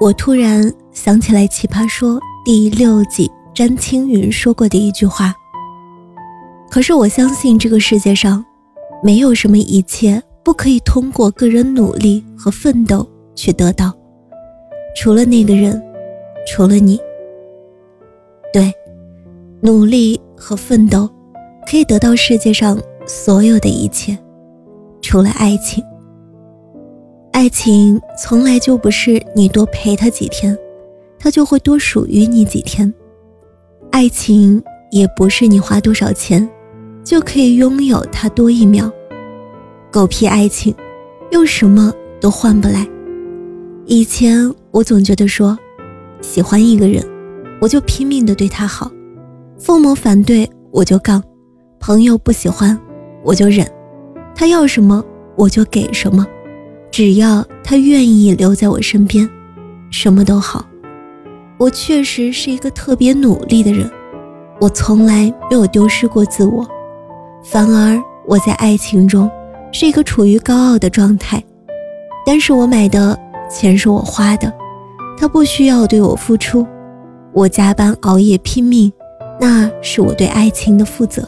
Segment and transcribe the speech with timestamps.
[0.00, 5.34] 我突然想起来《奇葩说》第六季詹青云说过的一句话。
[6.70, 8.42] 可是我相信这个世界上，
[9.02, 13.92] 没有什么一切不可以通过个人努力和奋斗去得到，
[14.96, 15.78] 除了那个人，
[16.46, 16.98] 除了你。
[18.54, 18.72] 对，
[19.60, 21.06] 努力和奋斗
[21.70, 24.16] 可以得到世界上所有的一切，
[25.02, 25.84] 除了爱情。
[27.40, 30.54] 爱情从来就不是你多陪他几天，
[31.18, 32.92] 他就会多属于你几天。
[33.90, 36.46] 爱情也不是你花多少钱，
[37.02, 38.92] 就可以拥有他多一秒。
[39.90, 40.74] 狗屁爱情，
[41.30, 42.86] 用什么都换不来。
[43.86, 45.58] 以前我总觉得说，
[46.20, 47.02] 喜欢一个人，
[47.58, 48.92] 我就拼命的对他好，
[49.58, 51.24] 父母反对我就杠，
[51.78, 52.78] 朋友不喜欢
[53.24, 53.66] 我就忍，
[54.34, 55.02] 他要什么
[55.36, 56.26] 我就给什么。
[56.90, 59.28] 只要他愿意留在我身边，
[59.90, 60.64] 什么都好。
[61.58, 63.88] 我确实是一个特别努力的人，
[64.60, 66.66] 我从来没有丢失过自我，
[67.44, 69.30] 反而我在爱情中
[69.70, 71.42] 是一个处于高傲的状态。
[72.26, 73.18] 但是我买的
[73.50, 74.52] 钱是我花的，
[75.18, 76.66] 他不需要对我付出，
[77.32, 78.92] 我加班熬夜拼命，
[79.38, 81.26] 那是我对爱情的负责。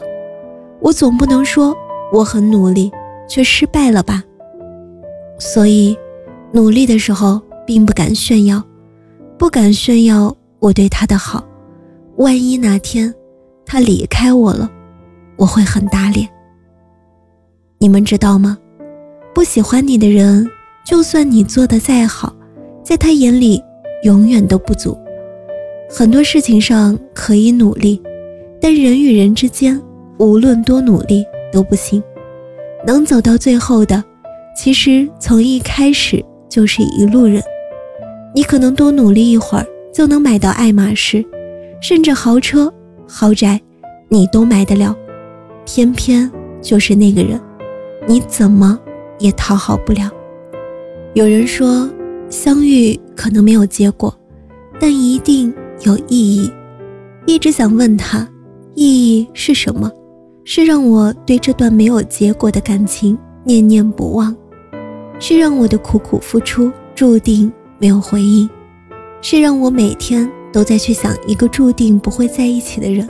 [0.81, 1.75] 我总不能说
[2.13, 2.91] 我很努力
[3.29, 4.23] 却失败了吧？
[5.45, 5.99] 所以，
[6.53, 8.63] 努力的时候并不敢炫耀，
[9.37, 11.45] 不敢炫耀我对他的好。
[12.19, 13.13] 万一哪天
[13.67, 14.71] 他离开我了，
[15.37, 16.29] 我会很打脸。
[17.79, 18.57] 你们知道吗？
[19.35, 20.49] 不喜欢你的人，
[20.87, 22.33] 就算你做的再好，
[22.85, 23.61] 在他眼里
[24.05, 24.97] 永远都不足。
[25.91, 28.01] 很多事情上可以努力，
[28.61, 29.83] 但人与人之间，
[30.21, 32.01] 无论多努力都不行。
[32.87, 34.03] 能走到最后的。
[34.55, 37.43] 其实从一开始就是一路人，
[38.35, 41.25] 你可能多努力一会儿就能买到爱马仕，
[41.81, 42.73] 甚至豪车、
[43.09, 43.61] 豪宅，
[44.09, 44.95] 你都买得了。
[45.65, 46.31] 偏偏
[46.61, 47.41] 就是那个人，
[48.07, 48.79] 你怎么
[49.19, 50.11] 也讨好不了。
[51.15, 51.89] 有人说，
[52.29, 54.15] 相遇可能没有结果，
[54.81, 55.53] 但一定
[55.83, 56.51] 有意义。
[57.27, 58.29] 一直想问他，
[58.75, 59.91] 意义是什么？
[60.45, 64.35] 是让我对这段没有结果的感情念念不忘。
[65.23, 68.51] 是让我的苦苦付出注定没有回应，
[69.21, 73.09] 是让我每天都在去想一个注定不会在一起的人，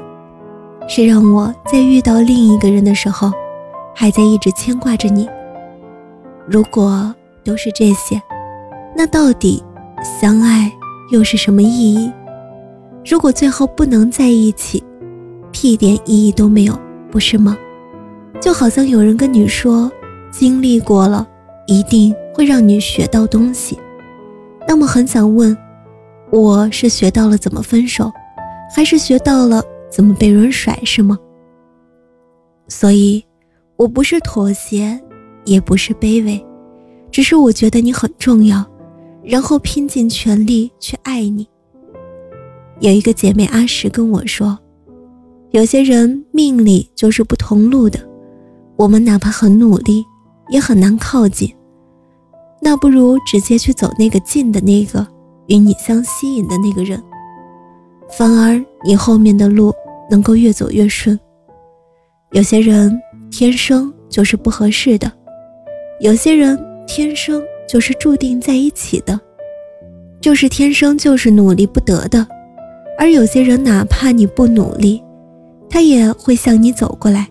[0.87, 3.33] 是让我在遇到另一个人的时候，
[3.95, 5.27] 还在一直牵挂着你。
[6.47, 8.21] 如果都是这些，
[8.95, 9.65] 那到底
[10.21, 10.71] 相爱
[11.13, 12.13] 又是什么意义？
[13.07, 14.85] 如果最后不能在一起，
[15.51, 16.79] 屁点意义都没有，
[17.11, 17.57] 不是吗？
[18.39, 19.91] 就好像有人跟你说，
[20.31, 21.27] 经历过了。
[21.67, 23.79] 一定会让你学到东西。
[24.67, 25.57] 那么很想问，
[26.31, 28.11] 我是学到了怎么分手，
[28.75, 31.19] 还是学到了怎么被人甩，是吗？
[32.69, 33.25] 所以，
[33.77, 34.99] 我不是妥协，
[35.45, 36.43] 也不是卑微，
[37.11, 38.65] 只是我觉得你很重要，
[39.23, 41.47] 然后拼尽全力去爱你。
[42.81, 44.59] 有一个姐妹阿石跟我说，
[45.51, 47.99] 有些人命里就是不同路的，
[48.77, 50.05] 我们哪怕很努力。
[50.53, 51.51] 也很难靠近，
[52.61, 55.05] 那不如直接去走那个近的那个
[55.47, 57.03] 与你相吸引的那个人，
[58.11, 59.73] 反而你后面的路
[60.11, 61.19] 能够越走越顺。
[62.33, 63.01] 有些人
[63.31, 65.11] 天生就是不合适的，
[66.01, 69.19] 有些人天生就是注定在一起的，
[70.21, 72.27] 就是天生就是努力不得的，
[72.99, 75.03] 而有些人哪怕你不努力，
[75.71, 77.27] 他也会向你走过来。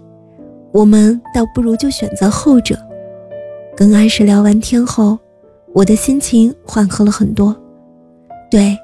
[0.74, 2.76] 我们倒不如就选择后者。
[3.82, 5.18] 跟安石聊完天后，
[5.74, 7.60] 我的心情缓和了很多。
[8.52, 8.78] 对，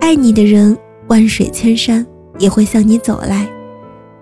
[0.00, 0.78] 爱你的人
[1.08, 2.06] 万水千山
[2.38, 3.44] 也会向你走来；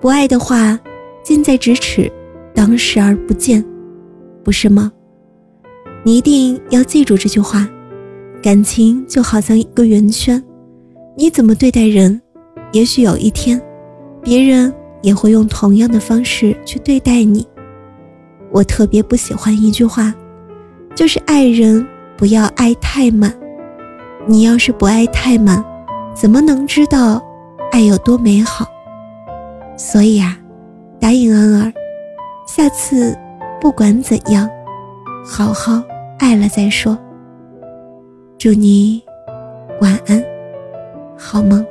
[0.00, 0.81] 不爱的话，
[1.23, 2.11] 近在咫尺，
[2.55, 3.62] 当视而不见，
[4.43, 4.91] 不是吗？
[6.03, 7.69] 你一定要记住这句话：
[8.43, 10.43] 感情就好像一个圆圈，
[11.19, 12.19] 你怎么对待人，
[12.73, 13.61] 也许有一天，
[14.23, 14.73] 别人
[15.03, 17.47] 也会用同样的方式去对待你。
[18.54, 20.14] 我特别不喜欢一句话，
[20.94, 21.84] 就是爱人
[22.16, 23.34] 不要爱太满。
[24.28, 25.62] 你要是不爱太满，
[26.14, 27.20] 怎么能知道
[27.72, 28.64] 爱有多美好？
[29.76, 30.38] 所以啊，
[31.00, 31.72] 答应安儿，
[32.46, 33.18] 下次
[33.60, 34.48] 不管怎样，
[35.26, 35.82] 好好
[36.20, 36.96] 爱了再说。
[38.38, 39.02] 祝你
[39.80, 40.22] 晚安，
[41.18, 41.66] 好梦。